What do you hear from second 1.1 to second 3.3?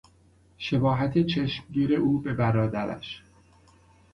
چشمگیر او به برادرش